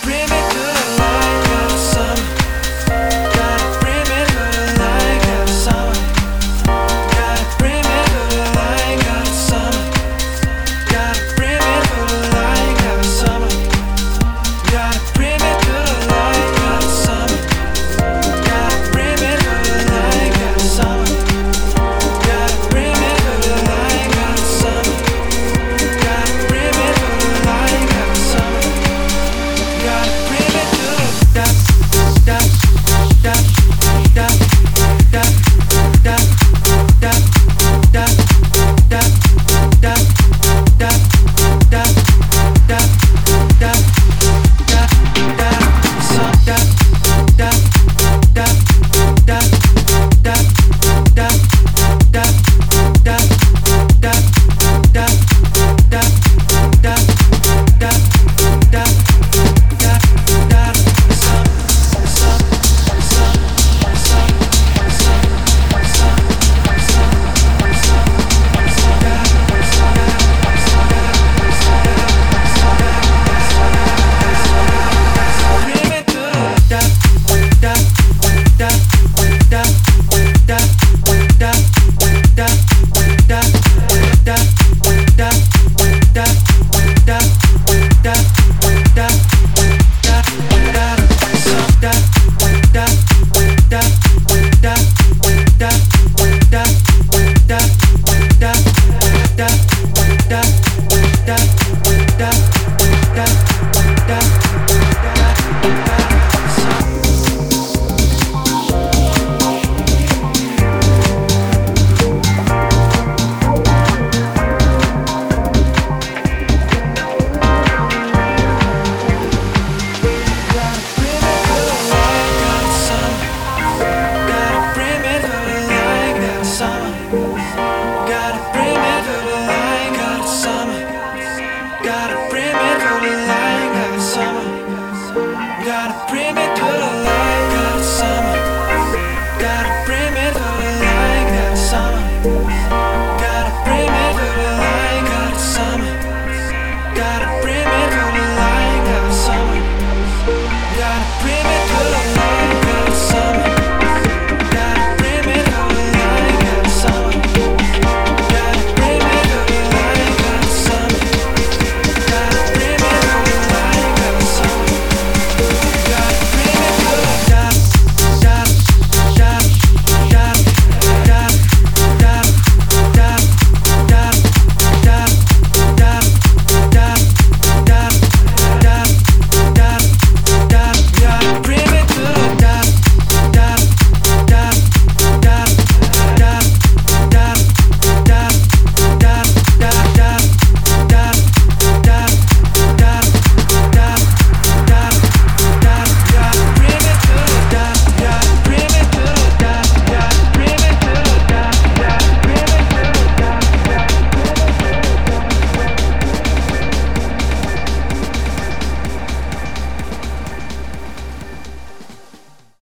[0.00, 0.31] Remember